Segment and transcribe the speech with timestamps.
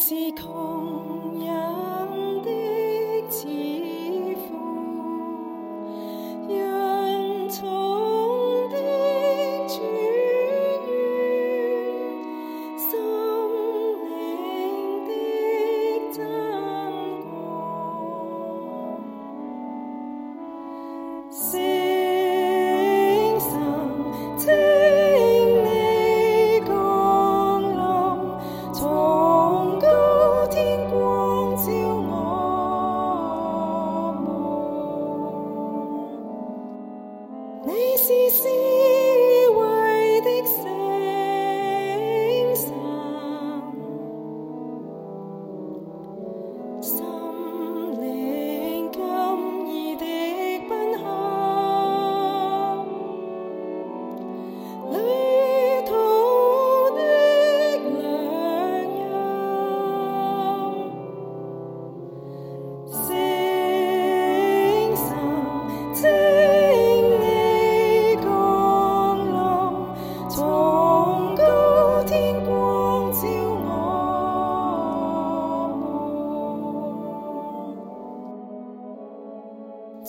[0.00, 1.29] 是痛。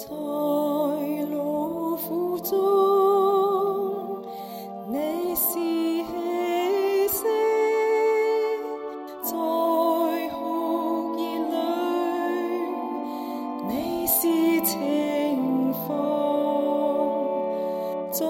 [0.01, 0.07] 在
[1.29, 2.57] 劳苦中
[4.87, 4.97] 你
[5.35, 7.23] 是气息
[9.21, 9.29] 在
[10.29, 11.53] 哭泣里
[13.67, 13.71] 你
[14.07, 14.19] 是
[14.65, 15.85] 情况
[18.09, 18.25] 在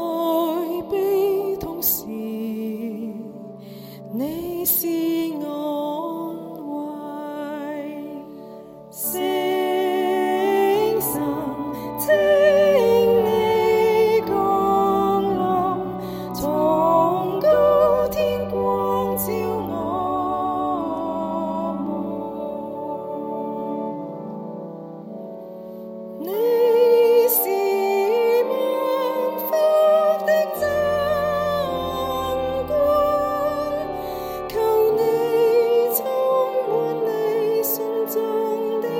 [0.89, 2.05] 悲痛时
[4.13, 5.10] 你是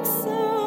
[0.04, 0.61] So.